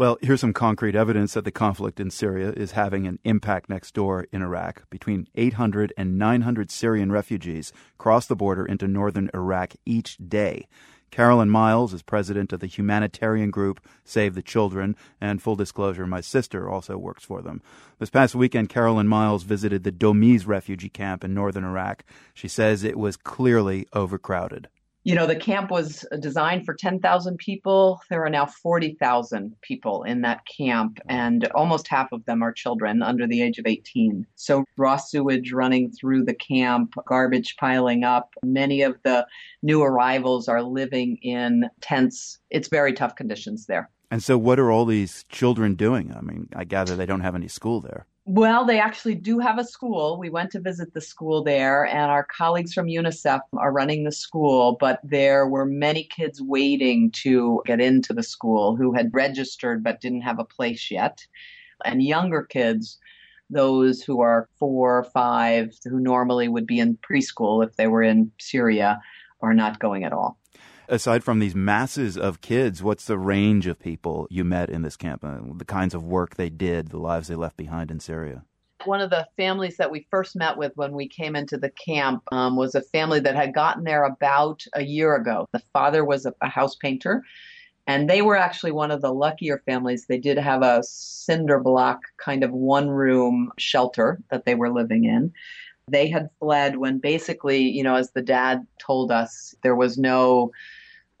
Well, 0.00 0.16
here's 0.22 0.40
some 0.40 0.54
concrete 0.54 0.96
evidence 0.96 1.34
that 1.34 1.44
the 1.44 1.50
conflict 1.50 2.00
in 2.00 2.10
Syria 2.10 2.54
is 2.56 2.70
having 2.70 3.06
an 3.06 3.18
impact 3.22 3.68
next 3.68 3.92
door 3.92 4.26
in 4.32 4.40
Iraq. 4.40 4.88
Between 4.88 5.28
800 5.34 5.92
and 5.94 6.18
900 6.18 6.70
Syrian 6.70 7.12
refugees 7.12 7.70
cross 7.98 8.24
the 8.24 8.34
border 8.34 8.64
into 8.64 8.88
northern 8.88 9.28
Iraq 9.34 9.74
each 9.84 10.16
day. 10.16 10.66
Carolyn 11.10 11.50
Miles 11.50 11.92
is 11.92 12.00
president 12.00 12.50
of 12.54 12.60
the 12.60 12.66
humanitarian 12.66 13.50
group 13.50 13.86
Save 14.02 14.34
the 14.34 14.40
Children, 14.40 14.96
and 15.20 15.42
full 15.42 15.54
disclosure, 15.54 16.06
my 16.06 16.22
sister 16.22 16.66
also 16.66 16.96
works 16.96 17.26
for 17.26 17.42
them. 17.42 17.60
This 17.98 18.08
past 18.08 18.34
weekend, 18.34 18.70
Carolyn 18.70 19.06
Miles 19.06 19.42
visited 19.42 19.84
the 19.84 19.92
Domiz 19.92 20.46
refugee 20.46 20.88
camp 20.88 21.24
in 21.24 21.34
northern 21.34 21.64
Iraq. 21.64 22.04
She 22.32 22.48
says 22.48 22.84
it 22.84 22.98
was 22.98 23.18
clearly 23.18 23.86
overcrowded 23.92 24.68
you 25.02 25.14
know, 25.14 25.26
the 25.26 25.36
camp 25.36 25.70
was 25.70 26.04
uh, 26.12 26.16
designed 26.16 26.66
for 26.66 26.74
10,000 26.74 27.38
people. 27.38 28.00
There 28.10 28.24
are 28.24 28.30
now 28.30 28.46
40,000 28.46 29.56
people 29.62 30.02
in 30.02 30.20
that 30.22 30.42
camp, 30.46 30.98
and 31.08 31.46
almost 31.54 31.88
half 31.88 32.12
of 32.12 32.24
them 32.26 32.42
are 32.42 32.52
children 32.52 33.02
under 33.02 33.26
the 33.26 33.40
age 33.40 33.58
of 33.58 33.66
18. 33.66 34.26
So, 34.34 34.64
raw 34.76 34.96
sewage 34.96 35.52
running 35.52 35.90
through 35.90 36.24
the 36.24 36.34
camp, 36.34 36.94
garbage 37.06 37.56
piling 37.56 38.04
up. 38.04 38.34
Many 38.44 38.82
of 38.82 38.96
the 39.02 39.26
new 39.62 39.82
arrivals 39.82 40.48
are 40.48 40.62
living 40.62 41.16
in 41.22 41.70
tents. 41.80 42.38
It's 42.50 42.68
very 42.68 42.92
tough 42.92 43.16
conditions 43.16 43.66
there. 43.66 43.90
And 44.10 44.22
so, 44.22 44.36
what 44.36 44.60
are 44.60 44.70
all 44.70 44.84
these 44.84 45.24
children 45.30 45.76
doing? 45.76 46.12
I 46.14 46.20
mean, 46.20 46.48
I 46.54 46.64
gather 46.64 46.94
they 46.94 47.06
don't 47.06 47.20
have 47.20 47.34
any 47.34 47.48
school 47.48 47.80
there. 47.80 48.06
Well, 48.32 48.64
they 48.64 48.78
actually 48.78 49.16
do 49.16 49.40
have 49.40 49.58
a 49.58 49.64
school. 49.64 50.16
We 50.16 50.30
went 50.30 50.52
to 50.52 50.60
visit 50.60 50.94
the 50.94 51.00
school 51.00 51.42
there, 51.42 51.84
and 51.86 52.12
our 52.12 52.22
colleagues 52.22 52.72
from 52.72 52.86
UNICEF 52.86 53.40
are 53.54 53.72
running 53.72 54.04
the 54.04 54.12
school. 54.12 54.76
But 54.78 55.00
there 55.02 55.48
were 55.48 55.66
many 55.66 56.04
kids 56.04 56.40
waiting 56.40 57.10
to 57.22 57.60
get 57.66 57.80
into 57.80 58.12
the 58.12 58.22
school 58.22 58.76
who 58.76 58.92
had 58.94 59.12
registered 59.12 59.82
but 59.82 60.00
didn't 60.00 60.20
have 60.20 60.38
a 60.38 60.44
place 60.44 60.92
yet. 60.92 61.26
And 61.84 62.04
younger 62.04 62.44
kids, 62.44 63.00
those 63.50 64.00
who 64.00 64.20
are 64.20 64.48
four 64.60 65.08
five, 65.12 65.76
who 65.82 65.98
normally 65.98 66.46
would 66.46 66.68
be 66.68 66.78
in 66.78 66.98
preschool 66.98 67.66
if 67.66 67.74
they 67.74 67.88
were 67.88 68.04
in 68.04 68.30
Syria, 68.38 69.00
are 69.40 69.54
not 69.54 69.80
going 69.80 70.04
at 70.04 70.12
all 70.12 70.38
aside 70.90 71.24
from 71.24 71.38
these 71.38 71.54
masses 71.54 72.18
of 72.18 72.40
kids, 72.40 72.82
what's 72.82 73.06
the 73.06 73.18
range 73.18 73.66
of 73.66 73.78
people 73.78 74.26
you 74.30 74.44
met 74.44 74.68
in 74.68 74.82
this 74.82 74.96
camp? 74.96 75.24
Uh, 75.24 75.38
the 75.54 75.64
kinds 75.64 75.94
of 75.94 76.04
work 76.04 76.34
they 76.34 76.50
did, 76.50 76.88
the 76.88 76.98
lives 76.98 77.28
they 77.28 77.36
left 77.36 77.56
behind 77.56 77.90
in 77.90 78.00
Syria? 78.00 78.44
One 78.84 79.00
of 79.00 79.10
the 79.10 79.28
families 79.36 79.76
that 79.76 79.90
we 79.90 80.06
first 80.10 80.34
met 80.36 80.56
with 80.56 80.72
when 80.74 80.92
we 80.92 81.06
came 81.06 81.36
into 81.36 81.58
the 81.58 81.70
camp 81.70 82.22
um, 82.32 82.56
was 82.56 82.74
a 82.74 82.80
family 82.80 83.20
that 83.20 83.36
had 83.36 83.54
gotten 83.54 83.84
there 83.84 84.04
about 84.04 84.64
a 84.74 84.82
year 84.82 85.14
ago. 85.14 85.46
The 85.52 85.62
father 85.72 86.04
was 86.04 86.26
a, 86.26 86.34
a 86.40 86.48
house 86.48 86.76
painter, 86.76 87.22
and 87.86 88.08
they 88.08 88.22
were 88.22 88.36
actually 88.36 88.72
one 88.72 88.90
of 88.90 89.02
the 89.02 89.12
luckier 89.12 89.62
families. 89.66 90.06
They 90.06 90.18
did 90.18 90.38
have 90.38 90.62
a 90.62 90.82
cinder 90.82 91.60
block 91.60 92.00
kind 92.16 92.42
of 92.42 92.52
one 92.52 92.88
room 92.88 93.52
shelter 93.58 94.18
that 94.30 94.46
they 94.46 94.54
were 94.54 94.70
living 94.70 95.04
in. 95.04 95.32
They 95.88 96.08
had 96.08 96.30
fled 96.38 96.76
when 96.76 96.98
basically, 96.98 97.62
you 97.62 97.82
know, 97.82 97.96
as 97.96 98.12
the 98.12 98.22
dad 98.22 98.66
told 98.78 99.12
us, 99.12 99.54
there 99.62 99.76
was 99.76 99.98
no 99.98 100.52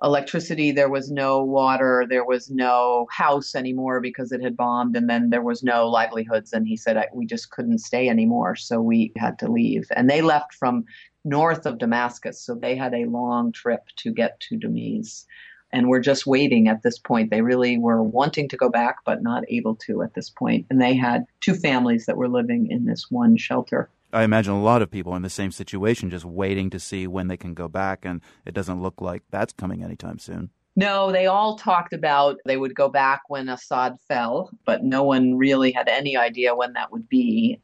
electricity, 0.02 0.72
there 0.72 0.88
was 0.88 1.10
no 1.10 1.42
water, 1.42 2.06
there 2.08 2.24
was 2.24 2.50
no 2.50 3.06
house 3.10 3.54
anymore 3.54 4.00
because 4.00 4.32
it 4.32 4.42
had 4.42 4.56
bombed, 4.56 4.96
and 4.96 5.10
then 5.10 5.30
there 5.30 5.42
was 5.42 5.62
no 5.62 5.88
livelihoods. 5.88 6.52
And 6.52 6.66
he 6.66 6.76
said, 6.76 7.02
We 7.12 7.26
just 7.26 7.50
couldn't 7.50 7.78
stay 7.78 8.08
anymore, 8.08 8.56
so 8.56 8.80
we 8.80 9.12
had 9.16 9.38
to 9.40 9.50
leave. 9.50 9.86
And 9.94 10.08
they 10.08 10.22
left 10.22 10.54
from 10.54 10.84
north 11.24 11.66
of 11.66 11.78
Damascus, 11.78 12.40
so 12.40 12.54
they 12.54 12.76
had 12.76 12.94
a 12.94 13.04
long 13.06 13.52
trip 13.52 13.80
to 13.96 14.12
get 14.12 14.40
to 14.40 14.56
Domiz. 14.56 15.26
And 15.72 15.88
we're 15.88 16.00
just 16.00 16.26
waiting 16.26 16.66
at 16.66 16.82
this 16.82 16.98
point. 16.98 17.30
They 17.30 17.42
really 17.42 17.78
were 17.78 18.02
wanting 18.02 18.48
to 18.48 18.56
go 18.56 18.68
back, 18.68 18.96
but 19.04 19.22
not 19.22 19.44
able 19.48 19.76
to 19.86 20.02
at 20.02 20.14
this 20.14 20.28
point. 20.28 20.66
And 20.68 20.80
they 20.80 20.94
had 20.94 21.26
two 21.40 21.54
families 21.54 22.06
that 22.06 22.16
were 22.16 22.28
living 22.28 22.68
in 22.70 22.86
this 22.86 23.10
one 23.10 23.36
shelter. 23.36 23.88
I 24.12 24.24
imagine 24.24 24.52
a 24.52 24.62
lot 24.62 24.82
of 24.82 24.90
people 24.90 25.14
in 25.14 25.22
the 25.22 25.30
same 25.30 25.52
situation, 25.52 26.10
just 26.10 26.24
waiting 26.24 26.70
to 26.70 26.80
see 26.80 27.06
when 27.06 27.28
they 27.28 27.36
can 27.36 27.54
go 27.54 27.68
back, 27.68 28.04
and 28.04 28.20
it 28.44 28.54
doesn't 28.54 28.82
look 28.82 29.00
like 29.00 29.22
that's 29.30 29.52
coming 29.52 29.82
anytime 29.82 30.18
soon. 30.18 30.50
No, 30.76 31.10
they 31.12 31.26
all 31.26 31.56
talked 31.56 31.92
about 31.92 32.38
they 32.46 32.56
would 32.56 32.74
go 32.74 32.88
back 32.88 33.22
when 33.28 33.48
Assad 33.48 33.98
fell, 34.08 34.50
but 34.64 34.84
no 34.84 35.02
one 35.02 35.36
really 35.36 35.72
had 35.72 35.88
any 35.88 36.16
idea 36.16 36.54
when 36.54 36.72
that 36.74 36.92
would 36.92 37.08
be. 37.08 37.60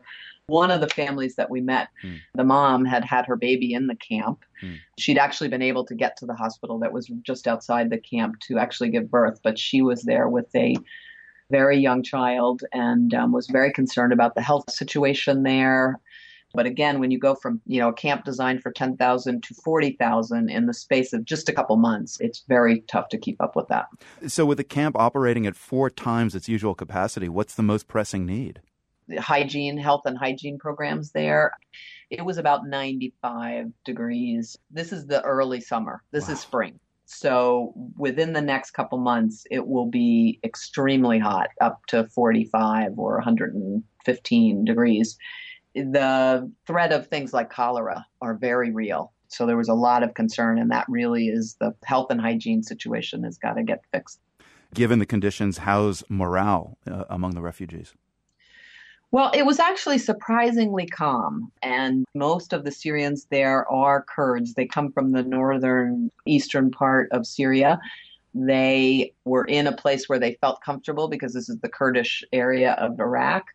One 0.49 0.71
of 0.71 0.81
the 0.81 0.89
families 0.89 1.35
that 1.37 1.51
we 1.51 1.61
met, 1.61 1.89
hmm. 2.03 2.17
the 2.35 2.45
mom 2.45 2.85
had 2.85 3.05
had 3.05 3.27
her 3.27 3.35
baby 3.35 3.73
in 3.73 3.87
the 3.89 3.97
camp. 3.97 4.45
Hmm. 4.61 4.75
She'd 4.99 5.19
actually 5.19 5.49
been 5.49 5.63
able 5.63 5.85
to 5.87 5.95
get 5.95 6.17
to 6.19 6.27
the 6.27 6.35
hospital 6.35 6.79
that 6.81 6.93
was 6.93 7.11
just 7.23 7.49
outside 7.49 7.91
the 7.91 7.99
camp 7.99 8.39
to 8.49 8.59
actually 8.59 8.91
give 8.91 9.11
birth, 9.11 9.41
but 9.43 9.59
she 9.59 9.83
was 9.83 10.03
there 10.03 10.29
with 10.29 10.55
a 10.55 10.77
very 11.51 11.79
young 11.79 12.03
child 12.03 12.63
and 12.73 13.15
um, 13.15 13.33
was 13.33 13.47
very 13.47 13.73
concerned 13.73 14.13
about 14.13 14.35
the 14.35 14.43
health 14.43 14.71
situation 14.71 15.43
there. 15.43 16.01
But 16.57 16.67
again, 16.67 16.99
when 16.99 17.11
you 17.11 17.19
go 17.19 17.35
from, 17.35 17.61
you 17.67 17.79
know, 17.79 17.91
a 17.91 17.93
camp 17.93 18.25
designed 18.25 18.63
for 18.63 18.73
10,000 18.73 19.43
to 19.43 19.55
40,000 19.55 20.49
in 20.49 20.67
the 20.67 20.75
space 20.75 21.13
of 21.13 21.25
just 21.25 21.49
a 21.49 21.53
couple 21.53 21.77
months, 21.77 22.17
it's 22.19 22.43
very 22.49 22.81
tough 22.89 23.11
to 23.11 23.19
keep 23.19 23.41
up 23.41 23.55
with 23.55 23.69
that. 23.69 23.87
So 24.27 24.47
with 24.47 24.59
the 24.59 24.65
camp 24.65 24.97
operating 24.99 25.47
at 25.47 25.55
four 25.55 25.91
times 25.91 26.35
its 26.35 26.49
usual 26.49 26.75
capacity, 26.75 27.29
what's 27.29 27.55
the 27.55 27.63
most 27.63 27.87
pressing 27.87 28.25
need? 28.25 28.63
Hygiene, 29.19 29.77
health 29.77 30.03
and 30.07 30.19
hygiene 30.19 30.59
programs 30.59 31.13
there. 31.13 31.53
It 32.11 32.25
was 32.25 32.39
about 32.39 32.67
95 32.67 33.67
degrees. 33.85 34.57
This 34.71 34.93
is 34.93 35.07
the 35.07 35.23
early 35.23 35.61
summer. 35.61 36.03
This 36.11 36.27
wow. 36.29 36.33
is 36.33 36.41
spring. 36.41 36.81
So 37.05 37.73
within 37.97 38.33
the 38.33 38.41
next 38.41 38.73
couple 38.73 38.99
months, 38.99 39.47
it 39.51 39.65
will 39.65 39.87
be 39.87 40.41
extremely 40.43 41.21
hot, 41.21 41.51
up 41.61 41.87
to 41.87 42.05
45 42.09 42.99
or 42.99 43.15
115 43.17 44.65
degrees 44.65 45.17
the 45.77 46.51
threat 46.67 46.93
of 46.93 47.07
things 47.09 47.33
like 47.33 47.51
cholera 47.51 48.07
are 48.23 48.35
very 48.35 48.71
real. 48.71 49.13
So 49.29 49.45
there 49.45 49.57
was 49.57 49.69
a 49.69 49.75
lot 49.75 50.03
of 50.03 50.15
concern, 50.15 50.59
and 50.59 50.71
that 50.71 50.87
really 50.89 51.29
is 51.29 51.57
the 51.61 51.75
health 51.85 52.11
and 52.11 52.21
hygiene 52.21 52.63
situation 52.63 53.25
has 53.25 53.39
got 53.39 53.55
to 53.55 53.63
get 53.63 53.83
fixed. 53.93 54.21
Given 54.75 54.99
the 54.99 55.07
conditions, 55.07 55.59
how's 55.59 56.03
morale 56.09 56.79
uh, 56.91 57.05
among 57.11 57.35
the 57.35 57.41
refugees? 57.41 57.95
Well, 59.13 59.31
it 59.35 59.47
was 59.47 59.59
actually 59.59 59.99
surprisingly 59.99 60.87
calm, 60.87 61.53
and 61.63 62.05
most 62.15 62.53
of 62.53 62.65
the 62.65 62.73
Syrians 62.73 63.27
there 63.31 63.71
are 63.71 64.05
Kurds. 64.05 64.55
They 64.55 64.67
come 64.67 64.93
from 64.93 65.13
the 65.13 65.23
northern 65.23 66.11
eastern 66.27 66.71
part 66.71 67.09
of 67.13 67.27
Syria. 67.27 67.79
They 68.35 69.13
were 69.25 69.45
in 69.45 69.67
a 69.67 69.73
place 69.73 70.09
where 70.09 70.19
they 70.19 70.37
felt 70.41 70.61
comfortable 70.63 71.09
because 71.09 71.33
this 71.33 71.49
is 71.49 71.59
the 71.61 71.69
Kurdish 71.69 72.25
area 72.33 72.73
of 72.73 72.99
Iraq 73.01 73.47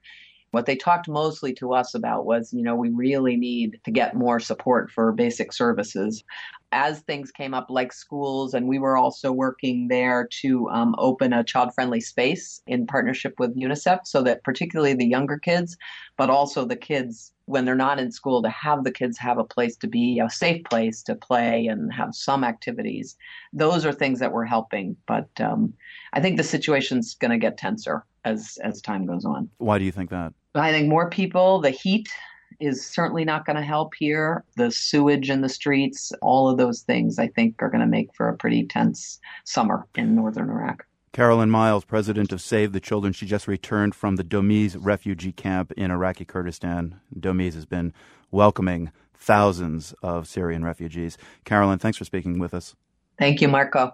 what 0.52 0.66
they 0.66 0.76
talked 0.76 1.08
mostly 1.08 1.54
to 1.54 1.74
us 1.74 1.94
about 1.94 2.26
was, 2.26 2.54
you 2.54 2.62
know, 2.62 2.76
we 2.76 2.90
really 2.90 3.38
need 3.38 3.80
to 3.86 3.92
get 3.92 4.16
more 4.16 4.40
support 4.40 4.92
for 4.92 5.12
basic 5.14 5.54
services. 5.54 6.24
As 6.74 7.02
things 7.02 7.32
came 7.32 7.54
up, 7.54 7.70
like 7.70 7.92
schools, 7.92 8.54
and 8.54 8.68
we 8.68 8.80
were 8.80 8.96
also 8.96 9.32
working 9.32 9.88
there 9.88 10.28
to 10.42 10.70
um, 10.70 10.96
open 10.98 11.34
a 11.34 11.44
child 11.44 11.74
friendly 11.74 12.00
space 12.00 12.62
in 12.68 12.86
partnership 12.86 13.34
with 13.40 13.58
UNICEF 13.58 14.00
so 14.06 14.22
that 14.24 14.44
particularly 14.44 14.94
the 14.94 15.08
younger 15.08 15.38
kids, 15.38 15.76
but 16.18 16.30
also 16.30 16.64
the 16.64 16.76
kids 16.76 17.34
when 17.46 17.66
they're 17.66 17.76
not 17.76 18.00
in 18.00 18.12
school 18.12 18.42
to 18.42 18.50
have 18.50 18.86
the 18.86 18.92
kids 18.92 19.18
have 19.18 19.38
a 19.38 19.44
place 19.44 19.76
to 19.76 19.88
be 19.88 20.20
a 20.20 20.30
safe 20.30 20.64
place 20.66 21.04
to 21.04 21.16
play 21.16 21.68
and 21.68 21.92
have 21.92 22.16
some 22.16 22.46
activities. 22.46 23.18
Those 23.52 23.86
are 23.86 23.92
things 23.92 24.20
that 24.20 24.32
we're 24.32 24.46
helping 24.46 24.96
but 25.06 25.28
um, 25.40 25.74
i 26.14 26.20
think 26.22 26.38
the 26.38 26.44
situation's 26.44 27.16
going 27.16 27.32
to 27.32 27.38
get 27.38 27.58
tenser 27.58 28.06
as 28.26 28.58
as 28.64 28.82
time 28.82 29.06
goes 29.06 29.26
on. 29.26 29.50
Why 29.58 29.78
do 29.78 29.86
you 29.86 29.92
think 29.92 30.10
that 30.10 30.34
I 30.56 30.72
think 30.72 30.90
more 30.90 31.10
people, 31.10 31.60
the 31.60 31.70
heat 31.70 32.10
is 32.60 32.86
certainly 32.86 33.24
not 33.24 33.46
going 33.46 33.56
to 33.56 33.62
help 33.62 33.94
here. 33.98 34.44
The 34.58 34.72
sewage 34.72 35.30
in 35.30 35.42
the 35.42 35.50
streets, 35.50 36.12
all 36.22 36.50
of 36.50 36.58
those 36.58 36.82
things, 36.82 37.18
I 37.18 37.28
think, 37.28 37.62
are 37.62 37.70
going 37.70 37.82
to 37.82 37.88
make 37.88 38.14
for 38.14 38.28
a 38.28 38.38
pretty 38.38 38.66
tense 38.66 39.20
summer 39.46 39.88
in 39.96 40.16
northern 40.16 40.50
Iraq. 40.50 40.86
Carolyn 41.14 41.50
Miles, 41.50 41.84
president 41.84 42.32
of 42.32 42.42
Save 42.42 42.72
the 42.72 42.80
Children, 42.80 43.12
she 43.14 43.26
just 43.26 43.48
returned 43.48 43.96
from 43.96 44.16
the 44.16 44.24
Domiz 44.24 44.78
refugee 44.80 45.34
camp 45.34 45.72
in 45.74 45.92
Iraqi 45.92 46.24
Kurdistan. 46.24 47.02
Domiz 47.18 47.54
has 47.54 47.66
been 47.66 47.94
welcoming 48.30 48.92
thousands 49.14 49.94
of 50.02 50.28
Syrian 50.28 50.64
refugees. 50.64 51.18
Carolyn, 51.44 51.80
thanks 51.80 51.98
for 51.98 52.06
speaking 52.06 52.40
with 52.40 52.54
us. 52.54 52.76
Thank 53.18 53.42
you, 53.42 53.48
Marco. 53.48 53.94